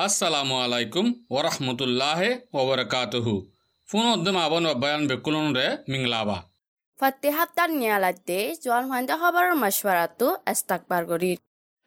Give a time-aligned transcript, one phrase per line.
[0.00, 3.34] assalamu alaikum warahmatullahi wabarakatuhu.
[3.88, 4.08] পুনঃ
[4.40, 6.38] আবন বয়ান বেকুলন রে মিংলাবা
[6.98, 11.32] ফাত্তিহাত্তার নিয়ালাতে জোয়ান ফাইন্দা খবরের মাসওয়ারাতো এস্তাকবার করি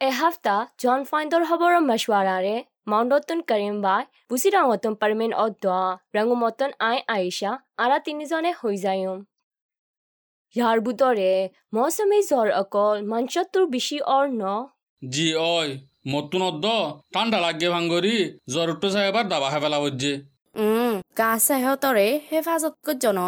[0.00, 2.56] এ হাফতা জন ফাইন্দর খবরের মাসওয়ারারে
[2.90, 5.78] মাউন্ডতন করিম বাই বুসিরাঙতন পারমেন অদ্দা
[6.14, 9.18] রাঙুমতন আই আয়েশা আরা তিনিজনে হৈ যায়ম
[10.56, 11.32] ইয়াৰ বুটৰে
[11.74, 14.42] মৌচুমী জ্বৰ অকল মাঞ্চত্তৰ বেছি অৰ ন
[15.02, 15.70] জি অয়
[16.04, 16.66] মতুন অদ্দ
[17.14, 18.16] ঠান্ডা লাগে ভাঙ্গরি
[18.52, 20.12] জ্বর উঠতে চাই এবার দাবা খাই পেলা হচ্ছে
[20.54, 23.18] উম গা সেহতরে হেফাজত করজন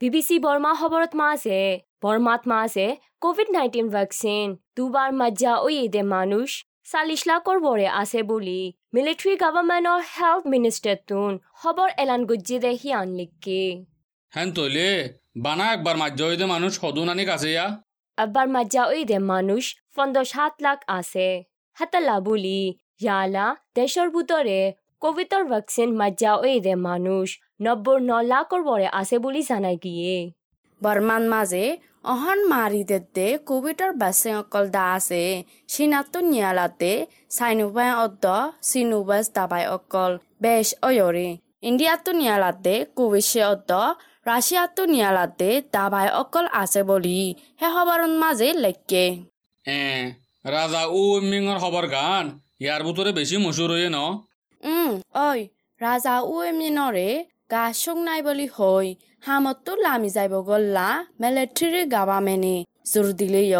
[0.00, 1.60] বি বি চি বৰ্মা খবৰত মাছে
[2.02, 2.86] বৰ্মাত মাছে
[3.22, 6.48] কোভিড নাইণ্টিন ভেকচিন দুবাৰ মজ্জা ওয়েদে মানুষ
[6.90, 8.60] চাল্লিশ লাখৰ বৰে আছে বুলি।
[8.94, 13.62] মিলিটাৰী গভৰ্ণমেণ্টৰ হেল্থ মিনিষ্টাৰটোন খবৰ এলান গজ্জি দে সিয়ান লিখকে।
[14.32, 14.88] হ্যান তৈলে
[15.44, 17.66] বানা একবার মাঝে হইতে মানুষ সদুনানি কাছে ইয়া।
[18.18, 19.62] এবাৰ মজ্জা ওয়েদে মানুষ
[19.96, 21.28] পঞ্চাছ সাত লাখ আছে।
[21.76, 22.60] হাতালা বুলি
[23.00, 24.60] ইয়ালা দেশৰ ভিতৰে
[25.02, 27.26] কোভিডৰ ভেকচিন মজ্জা ওয়েদে মানুষ
[27.64, 30.14] নব্বৈ ন লাখৰ বৰে আছে বুলি জানাই গিয়ে
[30.80, 31.64] বর্মান মাঝে
[32.04, 35.22] অহন মারি দে কোভিডর বাসে অকল দা আছে
[35.68, 36.92] সিনাতো নিয়ালাতে
[37.36, 38.24] সাইনুবাই অদ্দ
[38.62, 41.28] সিনুবাস দাবাই অকল বেশ অয়রে
[41.62, 43.70] ইন্ডিয়াতো নিয়ালাতে কোভিশে অদ্দ
[44.26, 47.18] রাশিয়াতো নিয়ালাতে দাবাই অকল আছে বলি
[47.60, 49.04] হে খবরন মাঝে লেখকে
[50.44, 52.24] রাজা উ মিঙর খবর গান
[52.62, 53.98] ইয়ার ভিতরে বেশি মশুর হয়ে ন?
[54.62, 54.92] উম
[55.26, 55.28] ঐ
[55.80, 57.08] ৰাজা উ এমিনৰে
[57.52, 58.86] গা চুং নাই বুলি হৈ
[59.26, 60.88] হামতো লামি যাইব গল্লা
[61.22, 62.56] মিলিটাৰী গাভামেনে
[62.92, 63.56] জোৰ দিলে য়,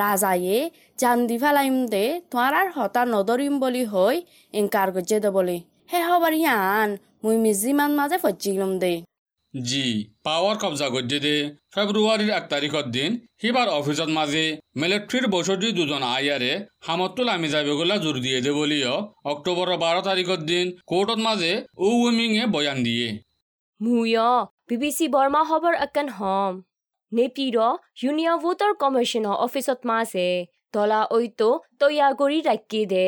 [0.00, 0.58] ৰাজায়ে
[1.00, 4.16] জান দি ফেলাইম দে তোমাৰ হতা নদৰিম বুলি হৈ
[4.54, 5.56] ইনকাৰ গজে দবলে।
[5.90, 6.88] হে হবাৰ ইয়ান
[7.24, 8.94] মুই মিজিমান মাজে ফজিলম দে।
[9.54, 9.86] জি
[10.24, 11.36] পাওয়ার কবজা করছে দে
[11.74, 13.10] ফেব্রুয়ারির এক তারিখের দিন
[13.42, 14.44] হিবার অফিসত মাঝে
[14.80, 16.52] মিলিটারির বসতি দুজন আইয়ারে
[16.86, 18.94] হামতুল আমি যাবে গোলা জোর দিয়ে দে বলিও
[19.32, 23.08] অক্টোবরের বারো তারিখের দিন কোর্টত মাঝে উ উইমিং এ বয়ান দিয়ে।
[23.80, 24.20] মুয়,
[24.68, 26.52] বিবিচি বৰ্মা খবৰ একান হম।
[27.12, 27.56] নেপিৰ
[28.02, 30.28] ইউনিয়ন ভোটাৰ কমিশ্যনৰ অফিচত মাছে
[30.74, 31.48] দলা ঐতো
[31.80, 33.06] তৈয়াৰ কৰি ৰাখি দে।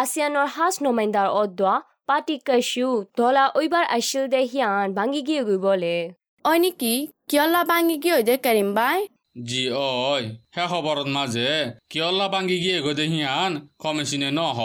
[0.00, 1.74] আছিয়ানৰ সাজ নমাইণ্ডাৰ অদোৱা
[2.08, 3.84] পাটিকাশু ধলা ওইবার
[4.32, 5.96] দে হিয়ান ভাঙি গিয়ে বলে।
[6.44, 6.94] ওই নেকি?
[7.30, 9.00] কিয়লা ভাঙি গিয়ে দে করিম ভাই
[9.48, 9.62] জি
[10.10, 10.22] ওই
[10.54, 11.50] হে খবর মাঝে
[11.92, 13.52] কিয়লা ভাঙ্গি গিয়ে গো দে হিয়ান
[13.82, 14.60] কমিশনে ন হ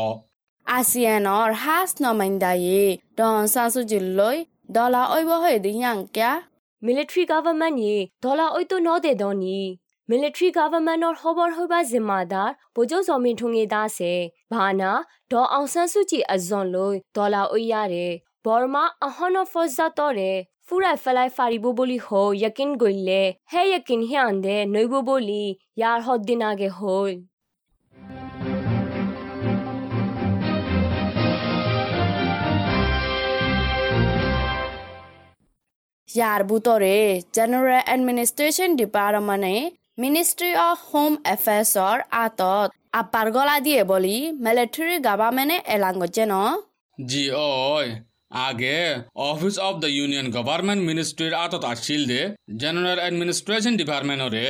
[0.68, 2.78] আসিয়ানর হাস নমাইন্দাই
[3.18, 4.38] ডন সাসু জিল্লই
[4.76, 6.32] ডলা ওইব হয়ে দে হিয়ান কে
[6.82, 7.80] মিলিটারি গভর্নমেন্ট
[8.24, 9.60] ডলা ওই তো ন দে দনি।
[10.09, 14.13] মিলিটাৰী গভৰ্ণমেণ্টৰ খবৰ হবা জিম্মাদাৰ বুজো জমিন ঠুঙে দাসে
[14.51, 14.93] ভানা
[15.27, 18.07] ড আউসান সুচি এজন লৈ দলা ঐয়াৰে
[18.45, 20.31] বৰ্মা আহনৰ ফজাতৰে
[20.69, 23.23] ফুৰাই ফেলাই ফাৰিব বুলি হৌ য়াকিন গইলে
[23.53, 25.43] হে য়াকিন হিয়ান দে নৈব বুলি
[25.77, 27.13] ইয়াৰ সদিন আগে হ'ল
[36.09, 36.97] ইয়াৰ বুটৰে
[37.37, 39.55] general administration ডিপাৰ্টমেণ্টে
[39.98, 46.36] ministry of home এফেয়াৰ্ছৰ আঁতত আপাৰ গলা দিয়ে বুলি মিলিটাৰী গভৰ্ণমেণ্টে এলান কৰিছে ন?
[46.98, 47.90] জি অয়
[48.48, 48.78] আগে
[49.30, 52.22] office of the union government মিনিস্ট্রির আতত আসছিল দে
[52.62, 54.48] জেনারেল অ্যাডমিনিস্ট্রেশন ডিপার্টমেন্টরে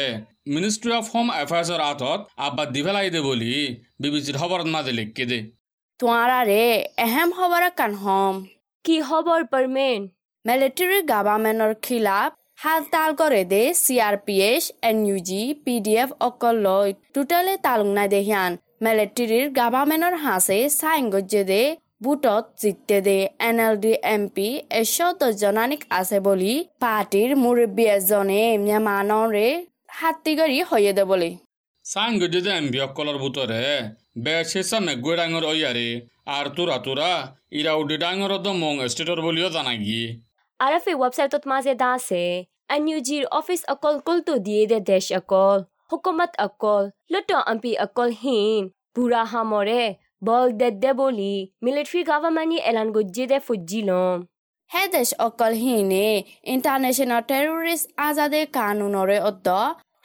[0.56, 3.53] মিনিস্ট্রি অফ হোম অ্যাফেয়ার্সর আতত আব্বা দিভেলাই দে বলি
[4.02, 5.40] বিবিসির খবরত মাঝে লিখকে দে।
[6.00, 6.63] তোমাৰে
[7.06, 8.36] এহেম খবৰ কান হম।
[8.86, 10.00] কি খবৰ পাৰমেন?
[10.46, 15.94] মিলিটাৰী গভৰ্ণমেণ্টৰ খিলাফ হালতাল কৰে দে C R P S N U G P D
[16.03, 18.51] F অকল লৈ টোটেলে তালুং নাই দে হিয়ান।
[18.85, 21.59] মিলিটাৰীৰ গভৰ্ণমেণ্টৰ হাঁচে চাইন গজ্জে দে,
[22.03, 24.47] বুটত জিতে দে। N L D M P
[24.79, 26.53] S দহজনানিক আছে বুলি
[26.84, 29.47] পাৰ্টীৰ মুৰব্বী এজনে ম্যামানৰে
[30.00, 31.31] হাতীগাড়ী হৈয়ে দে বুলি।
[31.85, 33.62] সাং গজে এমবি অকলর ভিতরে
[34.25, 35.89] বেশেষা মেগুয়ে ডাঙর ওয়ারে
[36.38, 37.12] আর তোরা তোরা
[37.59, 39.74] ইরা উডি ডাঙর তো মং স্টেটর বলিও জানা
[40.59, 42.24] গিয়ে আৰফে ৱেবছাইটত মাজে দাসে
[42.69, 45.59] এন ইউ জিৰ অফিচ অকল কলটো দিয়ে দে দেশ অকল
[45.89, 48.63] হুকুমত অকল লুট আম্পি অকল হীন
[48.95, 49.83] বুঢ়া হামৰে
[50.21, 51.33] বল দে দে বুলি
[51.63, 54.18] মিলিটাৰী গভৰ্ণমেণ্টে এলান গজ্জি দে ফুজি ল'ম
[54.71, 56.07] হে দেশ অকল হিনে
[56.54, 59.48] ইণ্টাৰনেশ্যনেল টেৰৰিষ্ট আজাদে কানুনৰে অদ্দ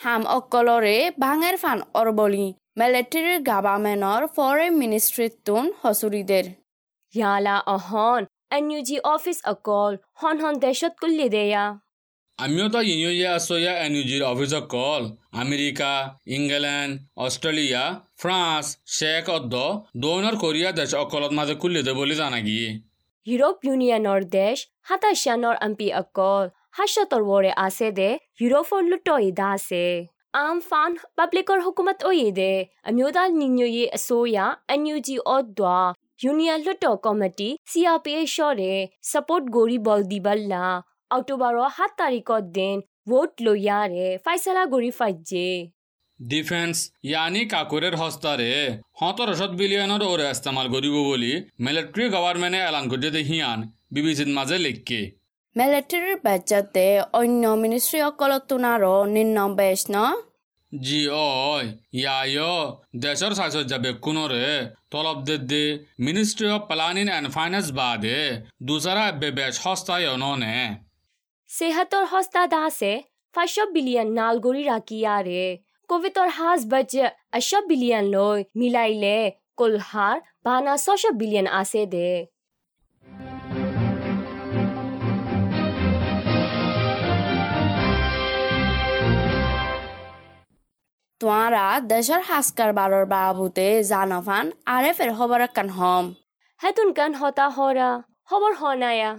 [0.01, 2.47] হাম অকলৰে ভাঙেৰ ফান অৰবলি
[2.79, 6.45] মিলিটাৰী গভৰ্ণমেণ্টৰ ফৰেন মিনিষ্ট্ৰীটোন হচুৰিদেৰ
[7.15, 8.23] ইয়ালা অহন
[8.53, 11.65] এন ইউ জি অফিচ অকল হন হন দেশত কুল্লি দেয়া
[12.39, 15.03] আমিও তো ইয়ে ইয়ে আসো ইয়া এনইউজির অফিস কল
[15.43, 15.93] আমেরিকা
[16.37, 17.83] ইংল্যান্ড অস্ট্রেলিয়া
[18.21, 18.67] ফ্রান্স
[18.97, 19.55] শেখ অদ্দ
[20.03, 22.69] দৌনৰ কোরিয়া দেশ অকলত মাঝে খুললে দে বলি জানা গিয়ে
[23.27, 24.57] ইউৰোপ ইউনিয়নৰ দেশ
[24.89, 26.45] সাতাশিয়ানৰ এমপি অকল
[26.77, 28.11] হাস্যতৰ ৱৰে আছে দে
[28.41, 29.85] ইউৰোপৰ লুটই দা আছে
[30.37, 32.53] আম ফান পাব্লিকৰ হুকুমত অয়ে দে
[32.89, 34.97] আমিও আমিওদাল নিন্যয়ে আসোয়া N U
[36.22, 38.80] জি অদ্ৱা Union လွှတ်တော်ကော်မတီ CRPH ရှော့တဲ့
[39.12, 40.66] support ဂိုရီဘော်ဒီဘလာ
[41.12, 42.76] အောက်တိုဘာရောဟာတာရီကော့ဒင်
[43.10, 45.50] vote လို့ရတဲ့ Faisala Gori fight ဂျေ
[46.20, 46.76] defence
[47.10, 48.52] ইয়ানি কাকুরের হস্তারে
[49.00, 51.32] সতেরোশত বিলিয়নের ওরে ইস্তেমাল করিব বলি
[51.66, 53.60] মিলিটারি গভর্নমেন্টে এলান করতে হিয়ান
[53.94, 55.02] বিবিসির মাঝে লিখকে
[55.56, 56.88] মিলিটারিৰ বাজেটে
[57.20, 59.98] অন্য মিনিষ্ট্ৰীসকলত তোনাৰো নিম্ন বেছ ন
[60.73, 61.67] জি অয়
[62.01, 62.41] ইয়ায়
[63.03, 64.47] দেশের সাজসজ্জা বেকুনরে
[64.93, 65.19] তলব
[65.51, 65.65] দে
[66.07, 68.21] ministry of planning and finance বাদে
[68.69, 69.07] দুসারা
[69.39, 70.57] বেশ সস্তায় ননে
[71.51, 72.93] সেহাতৰ হস্তা দাসে
[73.35, 75.45] 500 বিলিয়ন নাল গৰি ৰাখি ইয়াৰে
[75.91, 79.19] কোভিডৰ হাজ বাজেট 800 বিলিয়ন লৈ মিলাইলে
[79.59, 82.09] কুলহাৰ বানা 600 বিলিয়ন আছে দে
[91.23, 96.05] তোৱাৰা দেশৰ সাজ কাৰবাৰৰ বাবুতে জানফান আৰে ফেৰ খবৰ কান হম।
[96.61, 97.91] হেতুন কান হতা হৰা
[98.29, 99.11] খবৰ হনায়া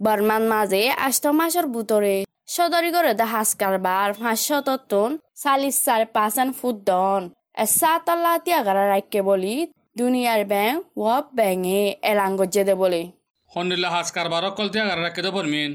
[0.00, 2.16] বৰ্মান মাজে আষ্ট মাসৰ বুটৰে
[2.54, 5.10] সদৰি কৰে দা সাজ কাৰবাৰ পাঁচশো তত্তন
[5.42, 7.22] চাল্লিছ চাৰ পাঁচান ফুট দন।
[7.64, 9.54] এচা তল্লা তিয়াগাৰা ৰাখে বুলি
[9.98, 13.02] দুনিয়াৰ বেংক ৱব বেঙে এলাং গজ্জে দে বুলি
[13.50, 15.70] সন্দিল্লা হাজ কারবার কলতিয়া গার রাখতে তো পারমিন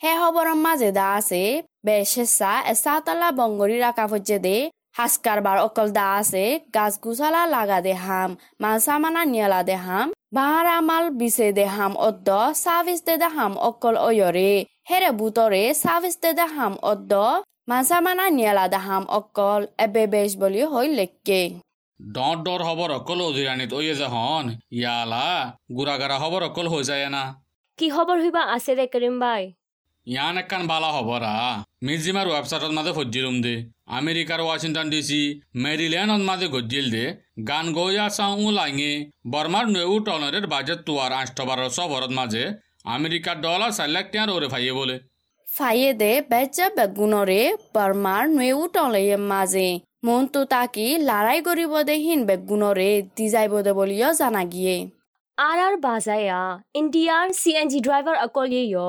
[0.00, 1.42] সেই খবৰৰ মাজে দা আছে
[1.86, 4.56] বেচেচা এচা তলা বংগৰী ৰাখা ফজ্জে দে
[4.94, 6.44] haskar bar okol da ase
[6.74, 13.02] gas gusala laga de ham mansamana niela de ham baramal bise de ham oddo service
[13.08, 14.52] de da ham okol oyore
[14.90, 17.26] here butore service de da ham oddo
[17.68, 21.42] mansamana niela da ham okol ebe besh boli hoy lekke
[22.00, 24.46] দৰ দৰ হবৰ অকল অধিৰাণীত অয়ে যাহন
[24.78, 25.28] ইয়ালা
[25.76, 27.22] গুৰাগাৰা হবৰ অকল হৈ যায় না
[27.78, 29.42] কি হবৰ হিবা আছে দে কৰিম বাই
[30.06, 31.32] ইয়ান এখন বালা হবৰা
[31.88, 33.54] মিজিমাৰ ৱেবছাইটত মাজে সজ্জি ৰুম দে
[33.88, 35.22] আমেরিকার ওয়াশিংটন ডিসি
[35.64, 37.04] মেরিল্যান্ডত মাঝে গজ্জিল দে
[37.48, 38.92] গান গইয়া চাও উ লাঙে
[39.32, 42.44] বর্মার নেউ টলনের বাজেট তোয়ার আষ্টবারর সবরত মাঝে
[42.88, 44.96] আমেরিকার ডলার চার লাখ টিয়ার ওরে ফাইয়ে বলে
[45.46, 47.40] ফায়ে দে বেজা বেগুনৰে
[47.74, 49.68] বৰ্মাৰ নেউ টলে মাজে
[50.06, 54.76] মনটো তাকি লৰাই কৰিব দে হিন বেগুনৰে দি যাইব দে বুলিও জানা গিয়ে
[55.38, 56.40] আৰ আৰ বাজায়া
[56.74, 58.88] ইণ্ডিয়াৰ চি এন জি ড্ৰাইভাৰ অকলে য়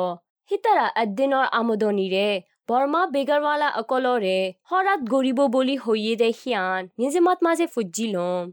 [0.52, 2.28] সিতাৰা এদিনৰ আমদনিৰে
[2.70, 4.38] বৰমা বেগাৰৱালা অকলৰে
[4.70, 8.46] শৰাত গঢ়িব বুলি হৈয়ে দে সিয়ান নিজে মাত মাজে ফুটজি লম।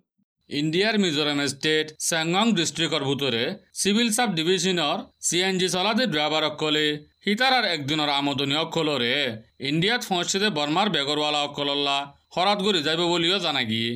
[0.50, 3.44] ইণ্ডিয়াৰ মিজোৰাম ষ্টেট চেংগং ডিষ্ট্ৰিক্টৰ ভোটৰে
[3.82, 4.98] চিভিল চাব ডিভিজনৰ
[5.28, 6.86] চি এন জি চলাধি ড্ৰাইভাৰ অকলে
[7.24, 9.14] সীতাৰাৰ একদিনৰ আমদনি অকলৰে
[9.70, 11.96] ইণ্ডিয়াত ফঁচিতে বৰ্মাৰ বেগৰৱালা অকলল্লা
[12.34, 13.86] শৰাত গুৰি যাব বুলিও জানাগি।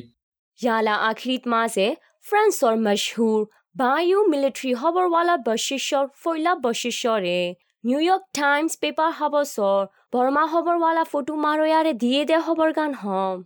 [0.59, 1.87] ইয়ালা আখিৰিত মাজে
[2.25, 3.39] ফ্ৰান্সৰ মশহুৰ
[3.75, 7.39] বায়ু মিলিটাৰী হবৰৱালা বশিষ্বৰ ফৈলা বশিষ্বৰে
[7.83, 9.79] নিউয়ৰ্ক টাইমছ পেপাৰ হাবচৰ
[10.13, 13.37] বৰ্মা খবৰৱালা ফটো মাৰয়াৰে দিয়ে দে খবৰ গান হম।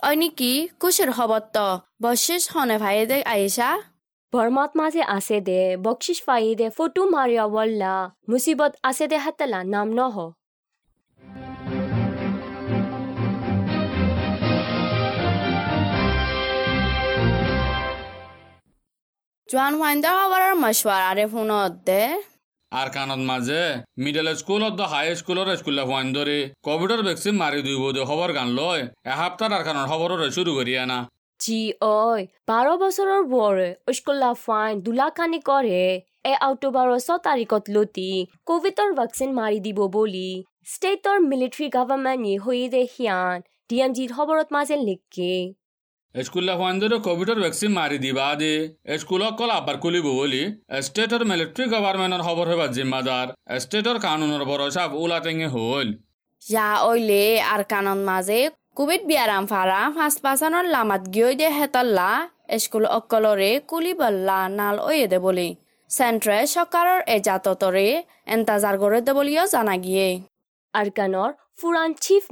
[0.00, 1.56] অই নেকি কুচিৰ খবৰত
[2.02, 3.68] বশিষ হনে ভাই দে আহিছা?
[4.32, 7.94] বৰ্মাত মাজে আছে দে বকশিস ফায়ে দে ফটো মাৰিয়া ৱল্লা
[8.30, 10.16] মুচিবত আছে দে হাতলা নাম নহ।
[19.48, 22.02] জোৱান ফাইণ্ডাৰ খবৰৰ মছৱাৰ আৰে ফোনত দে।
[22.80, 23.62] আর কানত মাঝে
[24.04, 28.82] মিডল স্কুলত হাই স্কুলের স্কুলে ফোন ধরে কোভিডের ভ্যাকসিন মারি দুইব দে খবর গান লয়।
[29.12, 30.98] এসপ্তাহ আর কানত খবরের শুরু করি আনা।
[31.40, 32.16] জি ঐ
[32.48, 33.56] বাৰ বছৰৰ বৰ
[33.98, 35.84] স্কুলা ফাইন দুলাকানি কৰে।
[36.30, 38.10] এ অক্টোবৰৰ ছ তাৰিখত লতি
[38.48, 40.30] কোভিডৰ ভেকচিন মাৰি দিব বুলি
[40.72, 43.36] ষ্টেটৰ মিলিটাৰী গভৰ্ণমেণ্টে হৈয়ে দে সিয়ান।
[43.68, 45.32] ডি এম জিৰ খবৰত মাজে লিখকে
[46.14, 48.54] স্কুলে ফোন ধরে কোভিডের ভ্যাকসিন মারি দিবা দে।
[49.00, 50.42] স্কুল অকল আবার খুলিব বলি।
[50.86, 53.26] স্টেটর মিলিটারি গভর্নমেন্টের খবর হবার জিম্মাদার
[53.62, 55.88] স্টেটর কানুনের ভরসা উলাতেঙে হল।
[56.42, 58.40] যা অইলে আর কানত মাজে
[58.78, 62.10] কোভিড বিয়াৰাম ফাৰা ফাঁচ পাচানৰ লামাত গিয়ৈ দে হেতল্লা।
[62.62, 65.48] স্কুল অকলৰে কুলি বল্লা নাল অয়ে দে বুলি।
[65.90, 67.88] চেণ্ট্ৰে চৰকাৰৰ এজাতৰে
[68.34, 70.08] এণ্টাজাৰ কৰে দে বুলিও জানা গিয়ে।
[70.74, 72.24] আৰকানৰ ফুৰান চিফ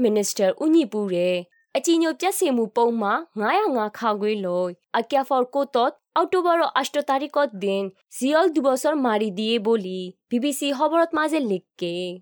[1.75, 8.47] মিনিষ্টাৰ উনিপুৰে এচিনিয় প্যাসেমু পৌমা ngaয়া খাগুই লৈ আকিয়াফৰ কোটত অক্টোবৰৰ আষ্ট তাৰিখত দিন জিয়ল
[8.49, 12.21] দুবছৰ মাৰি দিয়ে বুলি বি বি চি খবৰত মাজে লিখকে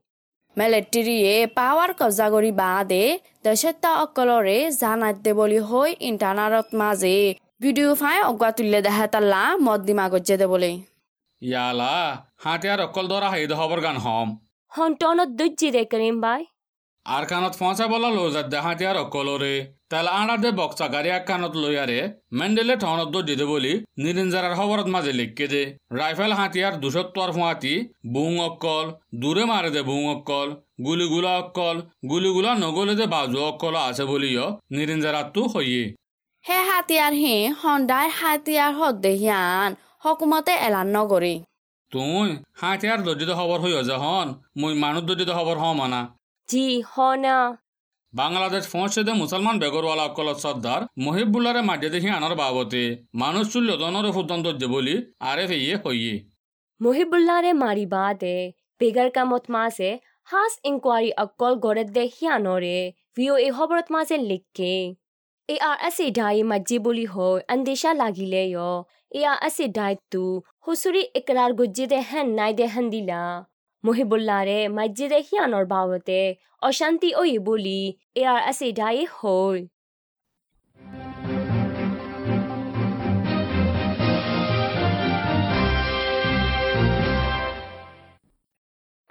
[0.57, 8.23] মেলেট্ৰিয়ে পাৱাৰ কব্জা কৰি বাদে দেশেতা অকলৰে জানাত দে বুলি হৈ ইণ্টাৰনেটত মাজে ভিডিঅ' ফাই
[8.23, 10.73] অগুৱা তুলিলে দে হেতল্লা মদ দিমাগত যে দে বুলি
[11.43, 14.29] ইয়ালা হাতে আর অকল ধরা হাইদ খবর গান হম
[15.91, 16.45] কৰিম বাই
[17.07, 19.55] আৰখানত ফঁচা বলা লৈ যায় দেহাতি আৰু অকলৰে
[19.93, 21.99] তেল আঁৰা দে বক্সা গাড়ী আগখানত লৈ আৰে
[22.39, 25.63] মেণ্ডেলে ঠনত দিদে বুলি নিৰঞ্জাৰ খবৰত মাজে লিখকে দে।
[25.99, 27.75] ৰাইফেল হাতিয়াৰ দুষত্বৰ ফুৱাতি
[28.15, 28.87] বুং অকল
[29.23, 30.49] দূৰে মাৰে দে বুং অকল
[30.87, 31.77] গুলীগোলা অকল
[32.11, 35.83] গুলীগোলা নগলে যে বাজু অকল আছে বুলিও নিৰঞ্জাৰাটো হয়ে
[36.45, 39.71] হে হাতীয়াৰ হে সন্ধাই হাতীয়াৰ সদেহিয়ান
[40.05, 41.35] হকুমতে এলান নগৰী।
[41.93, 42.29] তুই
[42.61, 44.27] হাতীয়াৰ দৰ্জিত খবৰ হৈ যাহন
[44.61, 46.01] মই মানুহ দৰ্জিত খবৰ হওঁ মানা।
[46.51, 47.37] জি হ না
[48.13, 52.83] বাংলাদেশ পৌঁছেদে মুসলমান বেগরওয়ালা অকলত সর্দার মহিবুল্লারে মাটিয়ে দেখি আনার বাবতে।
[53.23, 54.95] মানুষ চুল্য দনরে ফুদন দর্জে বলি
[55.31, 56.15] আরে ফেইয়ে হইয়ে।
[56.81, 58.37] মুহিবুল্লারে মারি বাদে।
[58.81, 59.91] বেগার কামত মাসে
[60.31, 62.79] হাস ইনকোয়ারি অকল গড়ে দে হিয়ানরে
[63.17, 64.75] ভিও এ খবরত মাসে লিখকে।
[65.49, 68.59] এ আর আছে ডাই মাজি বলি হয় আন্দেশা লাগিলে য়।
[69.19, 70.25] এ আর আছে ডাই তু
[70.65, 73.23] হুসুরি ইকরার গুজ্জি দে হেন নাই দে হেন দিলা।
[73.85, 76.21] মুহিবুল্লারে মাজি দে হিয়ানর বাবতে
[76.63, 77.81] অশান্তি ওই বলি
[78.17, 79.61] এ আর আছে ডাই হয়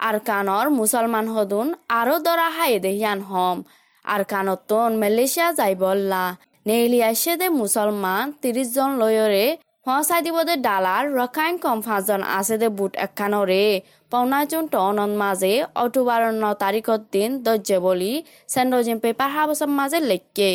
[0.00, 3.58] আরকানর মুসলমান হদুন আরও দরা হাই দেহিয়ান হম
[4.04, 6.24] আরকানতন মালয়েশিয়া যাইবল্লা
[6.66, 9.46] নেইলিয়াসে দে মুসলমান তিরিশ জন লয়রে
[9.86, 13.64] হোৱাচাই দিব দে ডালাৰ ৰকাইন কনফাৰেঞ্চন আছে দে বুট একখানৰে।
[14.12, 18.12] পৌনাইজন টনৰ মাজে অক্টোবৰৰ ন তাৰিখৰ দিন দৰ্জে বুলি
[18.48, 20.50] চেণ্ডজিম পেপাৰ হাবচৰ মাজে লেখকে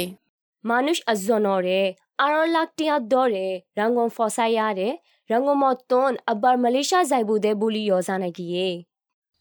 [0.64, 1.82] মানুহ এজনৰে
[2.20, 3.48] আঁৰৰ লাকটিয়া দৰে
[3.80, 4.90] ৰংগম ফচাইয়াৰে
[5.30, 8.30] ৰংগমত টন আবাৰ যাইবুদে যাই বুদে বুলি য জানে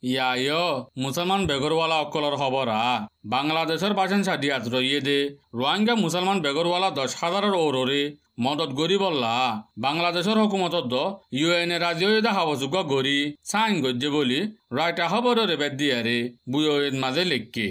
[0.05, 0.61] ইয়
[0.97, 2.81] মুসলমান বেগরওয়ালা অকলর খবরা
[3.25, 5.19] বাংলাদেশের বাসিন্দা দিয়াত রইয়ে দে।
[5.55, 8.03] রোহিঙ্গা মুসলমান বেগরওয়ালা দশ হাজারের ওররে
[8.41, 9.35] মদত গরি বললা
[9.79, 10.93] বাংলাদেশের হকুমতত
[11.33, 14.41] ইউএন এ রাজি দেখা বসুক গরি সাইন গজ্জে বলি
[14.77, 16.19] রাইটা খবরের বেদ দিয়ারে
[16.51, 17.67] বুয়ের মাঝে লেখকে।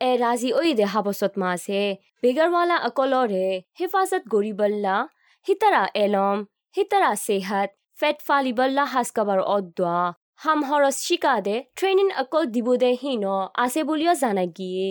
[0.00, 1.80] এ রাজি ওই দে হাবসত মাসে
[2.22, 3.46] বেগারওয়ালা অকলরে
[3.80, 4.96] হেফাজত গরিবল্লা
[5.46, 6.38] হিতারা এলম
[6.76, 7.68] হিতারা সেহাত
[8.00, 9.96] ফেট ফালিবল্লা হাসকাবার অদ্দা
[10.40, 13.24] হাম হরস শিকাদে ট্রেনিং অকল দিবদে হিন
[13.56, 14.88] আছে বুলিও জানা গিয়ে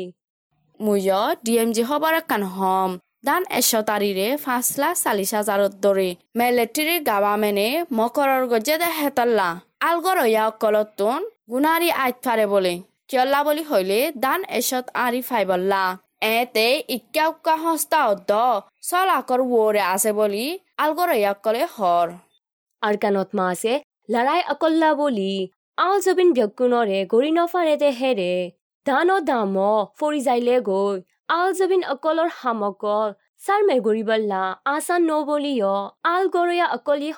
[0.80, 1.12] মুয়
[1.46, 2.92] ডিএমজি হবার কান হম
[3.28, 9.50] দান এশ তারিরে পাঁচ লাখ চাল্লিশ হাজারত দরে মেলেট্রি গাবামেনে মকরর গজে দে হেতল্লা
[9.82, 11.20] আলগর ইয়া অকলতন
[11.52, 12.74] গুনারি আইত পারে বলে
[13.10, 15.84] কিয়ল্লা বলি হইলে দান এশত আরি ফাইবল্লা
[16.32, 18.32] এতে ইক্কা উক্কা হস্তা অদ্দ
[18.82, 20.46] চল আকর ওরে আছে বলি
[20.78, 22.08] আলগর ইয়া কলে হর
[24.10, 25.32] লৰাই অকল্লা বুলি
[25.78, 27.00] আউল জবিন ভেকুনৰে
[27.78, 28.34] দে হেৰে
[28.86, 29.58] দান দাম
[30.22, 30.96] যাইলে গৈ
[31.30, 31.82] আল জবিন
[34.04, 35.12] বল্লা আচান ন
[36.06, 36.24] আল
[36.70, 37.12] অকলি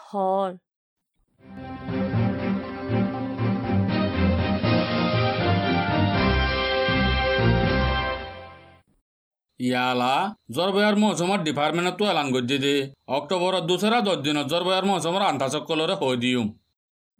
[9.60, 10.14] ইয়ালা
[10.52, 12.74] জরবয়ার মহসুমৰ ডিপাৰ্টমেণ্টতো এলান গৈ দিয়ে দে
[13.16, 16.46] অক্টোবৰৰ দুচৰা দহ দিনত জৰবায়ৰ মহসুমৰ আন্ধাচকলৰে হৈ দিওঁ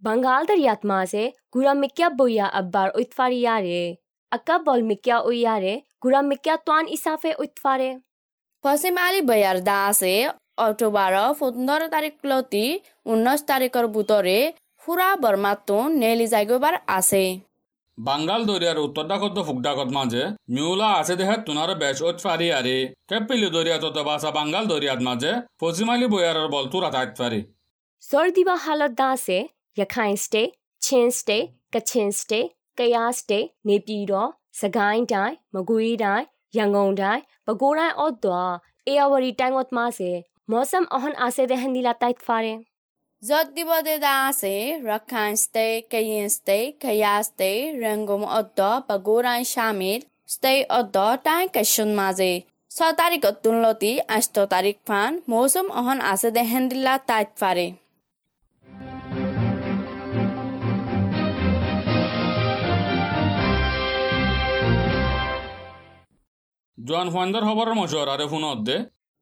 [0.02, 3.82] দিউম বাংগাল দরিয়াত মাসে গুৰা মিক্যা বইয়া আব্বাৰ উৎফাৰি ইয়াৰে
[4.32, 7.90] আকা বল মিক্যা উইয়াৰে গুৰা মিক্যা তোৱান ইচাফে উৎফাৰে
[8.64, 10.14] পশ্চিম আলী বয়ার দা আছে
[10.58, 12.64] অক্টোবর পনেরো তারিখ লতি
[13.06, 14.38] উনিশ তারিখের বুতরে
[14.82, 17.24] ফুরা বর্মাতুন নেলি যাইগোবার আছে
[17.98, 20.22] বাঙ্গাল দরিয়ার উত্তর ডাকত ফুকডাকত মাঝে
[20.54, 22.76] মিউলা আছে দেহে তুনার বেশ ওত ফারি আরে
[23.08, 27.40] কেপিলি দরিয়াত বাসা বাঙ্গাল দরিয়াত মাঝে পশ্চিমালি বয়ারের বল তুরা তাইত ফারি
[28.02, 28.92] জৰ দিবা হালত
[29.69, 34.29] দা আছে yakain state chin state kachin state ကယား state နေပြည်တော်
[34.59, 36.25] စကိုင်းတိုင်းမကွေးတိုင်း
[36.57, 38.53] ရန်ကုန်တိုင်းပဲခူးတိုင်းအော့တော်
[38.87, 40.11] အေယာဝတီတိုင်းဝတ်မာစေ
[40.51, 42.55] မောဆမ်အဟန်အာစေတဲ့ဟန်ဒီလာတိုက်ဖာရဲ
[43.23, 44.53] যত দিব দে দা আছে
[44.89, 47.51] রক্ষান স্টে কেয়িন স্টে কেয়া স্টে
[47.83, 50.01] রঙ্গম অদ্দ বগুরাই শামিল
[50.33, 52.31] স্টে অদ্দ টাই কেশন মাঝে
[52.71, 57.67] ছ তারিখত তুলতি আষ্ট তারিখ ফান মৌসুম অহন আছে দে হেন্দিল্লা তাইত পারে
[66.86, 68.76] জোয়ান ফান্দার খবরের মশওয়ারারে ফোনত দে।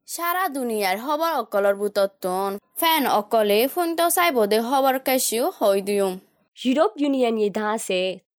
[0.07, 0.97] সারা দুনিয়ার
[1.41, 6.13] অকলর বুতত্তন ফ্যান অকলে ফোনটো চাইব দে খবর কেশিও হই দিউম
[6.57, 7.47] ইউৰোপ ইউনিয়নে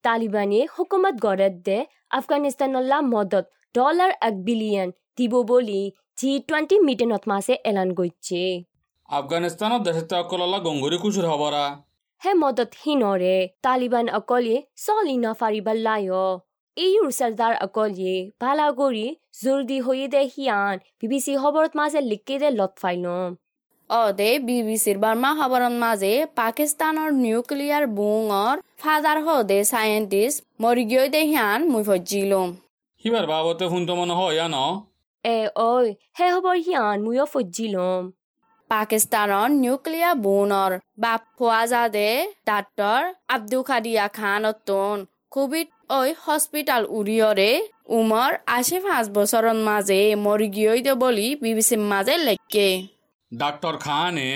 [0.05, 1.79] তালিবানে হুকুমত গড়ত দে
[2.11, 5.83] আফগানিস্তানল্লা মদত ডলাৰ এক বিলিয়ন দিব বুলি
[6.21, 8.43] জি টুৱেণ্টি মিটিঙত মাছে এলান কৰিছে
[9.09, 11.27] আফগানিস্তানত দেশে অকললা গঙ্গুরি কুচুর
[12.23, 16.33] হে মদত হিনৰে তালিবান অকলে চলি নফাৰিবল্লায় ইউৰ
[16.77, 19.07] ইউ চৰ্দাৰ অকলিয়ে ভালাগুৰি
[19.39, 23.35] জোৰ দি হৈ দে হিয়ান বি বি চি খবৰত মাজে লিখি দে লত ফাই লম
[23.91, 25.01] অ দে বি বি চিৰ
[25.79, 32.49] মাজে পাকিস্তানৰ নিউক্লিয়াৰ বুঙৰ ফাদাৰ হে চাইণ্টিষ্ট মৰি গৈ দে হিয়ান মই ভজি লম।
[33.27, 34.57] বাবতে শুনটো মন হয় ন
[35.25, 38.03] এ ঐ হে হব হিয়ান ময়ো ফজিলম
[38.71, 42.11] পাকিস্তানৰ নিউক্লিয়াৰ বুনৰ বাপ ফোৱাজাদে
[42.47, 43.01] ডাক্তৰ
[43.35, 44.97] আব্দুল খাদিয়া খান অতন
[45.33, 47.51] কোভিড ঐ হস্পিটাল উৰিয়ৰে
[47.97, 52.71] উমৰ আশে পাঁচ বছৰৰ মাজে মৰি গিয়ে দে বুলি বিবিচিৰ মাজে লেখকে
[53.33, 54.31] ডাক্তৰ খানে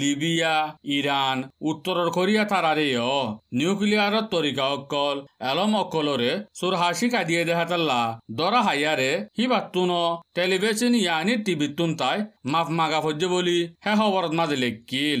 [0.00, 0.54] লিবিয়া
[0.96, 1.36] ইৰাণ
[1.70, 3.10] উত্তৰৰ কোৰিয়া তাৰাৰেও
[3.58, 5.16] নিউক্লিয়াৰৰ তৰিকা অকল
[5.50, 8.00] এলম অকলৰে চুৰহাসি কাদিয়ে দেহাতাল্লা
[8.38, 9.90] দৰা হাইয়াৰে সি বাতুন
[10.36, 12.18] টেলিভিছন ইয়ানি টিভিতুন তাই
[12.52, 15.20] মাফ মাগা ফজ্জে বুলি হে খবৰত মাজে লেখিল।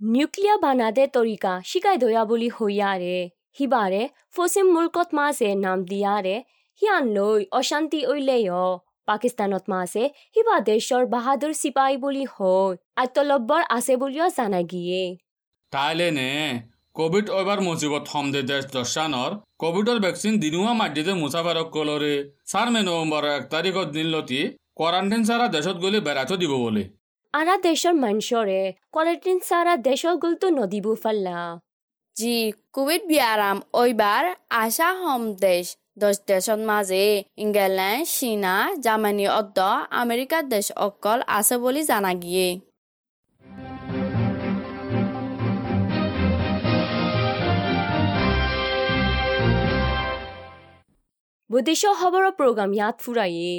[0.00, 3.16] নিউক্লিয়া বানাদে তৰিকা শিকাই দয়া বুলি হৈয়াৰে
[3.56, 4.02] সিবাৰে
[4.34, 6.36] ফচিম মুলকত মাছে নাম দিয়াৰে
[6.82, 8.50] সিয়ান লৈ অশান্তি ঐলেয়
[9.08, 10.02] পাকিস্তানত মাছে
[10.32, 15.02] সিবা দেশৰ বাহাদুৰ চিপাহী বুলি হৈ আত্মলব্বৰ আছে বুলিও জানা গিয়ে
[15.72, 16.28] তাইলে নে
[16.96, 22.14] কোভিড এবার মুসিবত সমদে দেশ দশানর কোভিডর ভ্যাকসিন দিনুয়া মাটিতে মুসাফারক কলরে
[22.46, 24.40] চার মে নভেম্বর এক তারিখত দিন লতি
[24.78, 26.82] কোয়ারেন্টাইন সারা দেশত গলি বেড়াতে দিব বলে
[27.34, 28.60] আৰা দেশৰ মনুষ্যৰে
[28.94, 31.38] কোৱাৰেণ্টাইন চাৰা দেশৰ গুলটো নদীব ফাল্লা
[32.18, 32.36] জি
[32.76, 34.24] কোভিড বিয়ারাম ওইবার
[34.64, 35.66] আশা হম দেশ
[36.02, 37.04] দশ দেশত মাঝে
[37.44, 39.58] ইংল্যান্ড চীনা জার্মানি অদ্দ
[40.02, 42.48] আমেরিকার দেশ অকল আছে বলি জানা গিয়ে।
[51.50, 53.52] বৈদেশৰ খবৰৰ প্ৰগ্ৰাম ইয়াত ফুৰায়ে।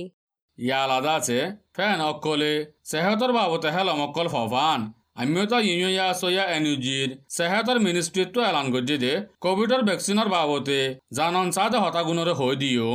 [0.58, 1.40] ইয়া আলাদা আছে
[1.76, 2.54] ফ্যান অকলে
[2.90, 4.80] সেহতর বাবতে হেলম অকল ফফান
[5.20, 10.80] আমিও তো ইউনিয়ন ইয়া সয়া এনইউজির সেহতর মিনিস্ট্রিত এলান করছে দে কোভিডর ভ্যাকসিনের বাবতে
[11.18, 12.90] জানন সাদে হতাগুণরে হয়ে দিও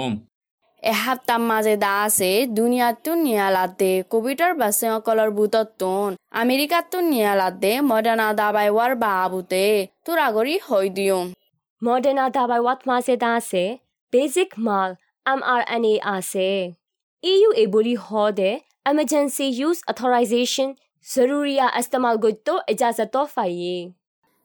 [0.82, 7.70] এসপ্তাহ মাজে দা আছে দুনিয়াতো নিয়ালাতে কোভিডৰ বাছে অকলৰ বুটতোন আমেৰিকাতো নিয়ালাতে
[8.34, 9.64] দাবাই হোৱাৰ বাবুতে
[10.04, 11.22] তোৰ আগৰি হৈ দিওঁ
[11.82, 13.64] মডাৰ্ণা দাবাই ৱাট মাছে আছে
[14.12, 14.90] বেজিক মাল
[15.26, 16.48] এম আৰ এন এ আছে।
[17.24, 18.50] ইউ এ বুলি হদে
[18.90, 20.68] এমাৰ্জেঞ্চি ইউজ অথৰাইজেশ্যন
[21.06, 23.76] জৰুৰীয়া ইস্তেমাল গত্য ইজাজত ফাইয়ে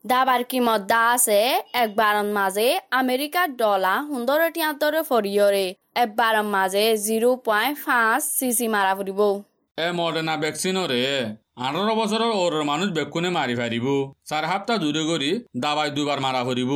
[0.06, 1.38] দাবাৰ কিমত দা আছে
[1.76, 5.66] একবাৰৰ মাজে আমেৰিকাৰ ডলাৰ সুন্দৰ তিয়াত্তৰে ফৰিয়ৰে
[5.98, 9.22] একবাৰৰ মাজে জিৰ' পইণ্ট পাঁচ চি চি মাৰা ফুৰিব
[9.78, 11.02] এ মডার্না ভ্যাকসিনরে
[11.62, 13.88] আঠারো বছরের ওর মানুষ বেকুনে মারি ফারিব
[14.26, 15.32] চার সপ্তাহ দূরে করি
[15.64, 16.72] দাবাই দুবার মারা ফুরিব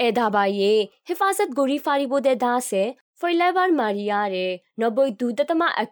[0.00, 0.72] এ দাবায়ে
[1.08, 2.84] হেফাজত গৰি ফাৰিব দে দাসে
[3.20, 4.46] ফৈলাবাৰ মাৰিয়াৰে
[4.80, 5.90] নব্বৈ দুদতমা এক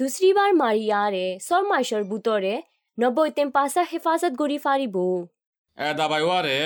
[0.00, 2.54] পাৰ্চেণ্ট দুসৰিবাৰ মাৰিয়াৰে ছয়মাইছৰ বুটৰে
[2.98, 4.94] নব্বৈ তিন পাঁচা হেফাজত গৰি ফাৰিব
[5.78, 6.58] এ দাবাই ওয়ারে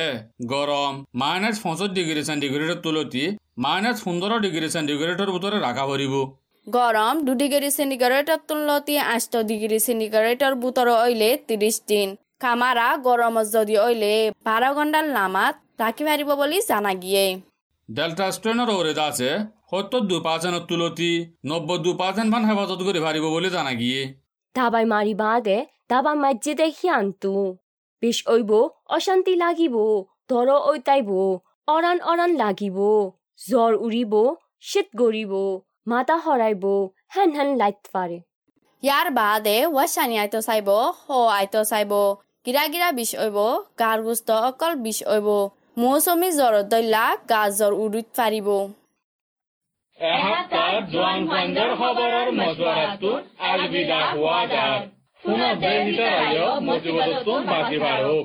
[0.53, 3.25] গরম মাইনাস পঁচিশ ডিগ্রি সেন্টিগ্রেডের তুলতি
[3.65, 6.15] মাইনাস পনেরো ডিগ্রি সেন্টিগ্রেডের ভিতরে রাখা ফুরিব
[6.67, 12.09] গৰম দু ডিগ্ৰী চেণ্টিগ্ৰেডৰ তুলতি আঠ ডিগ্ৰী চেণ্টিগ্ৰেডৰ বুটৰ অইলে ত্ৰিশ দিন।
[12.43, 14.15] কামাৰা গৰমত যদি অইলে
[14.47, 17.27] বাৰ ঘণ্টাৰ নামাত ৰাখি পাৰিব বুলি জানা গিয়ে।
[17.89, 19.31] ডেল্টা স্ট্রেনের ওরে আছে
[19.75, 21.11] সত্তর দু পার্সেন্টের তুলতি
[21.51, 24.01] নব্বই দু পার্সেন্ট মান হেফাজত করে ফারিব বলে জানা গিয়ে।
[24.57, 25.59] দাবাই মাৰি বাদে
[25.91, 27.33] দাবা মাজ্জিদে সিয়ান্তু
[28.03, 28.51] বিষ ঐব
[28.97, 29.77] অশান্তি লাগিব
[30.31, 31.11] ধৰ ঐতাইব
[31.75, 32.79] অৰান অৰান লাগিব
[33.49, 34.15] জ্বৰ উৰিব
[34.69, 35.33] শীত গৰিব
[35.91, 36.65] মাতা হৰাইব
[37.15, 38.19] হেন হেন লাইট ফাৰে।
[38.83, 40.69] ইয়াৰ বাদে ৱাচানি আইতো চাইব
[41.01, 41.09] হ
[41.39, 41.93] আইতো চাইব
[42.47, 43.39] গিৰা গিৰা বিষ অইব
[43.81, 45.29] গাৰ গুস্ত অকল বিষ অইব
[45.81, 48.49] মৌচুমী জ্বৰত দৈলা গা জ্বৰ উৰিত পাৰিব
[49.99, 54.81] এসপ্তাহ জোৱান ফাণ্ডৰ খবৰৰ মজুৱাৰাটোত আলবিদা হোৱা যাৰ
[55.23, 58.19] পুনৰ দেশ হিচাপে মজিবতটো বাচি পাৰোঁ